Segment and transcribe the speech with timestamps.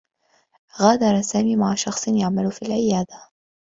[0.81, 3.29] غادر سامي مع شخص يعمل في العيادة.